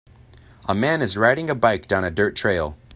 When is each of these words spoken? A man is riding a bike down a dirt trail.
A 0.67 0.73
man 0.73 1.03
is 1.03 1.15
riding 1.15 1.47
a 1.47 1.53
bike 1.53 1.87
down 1.87 2.03
a 2.03 2.09
dirt 2.09 2.35
trail. 2.35 2.75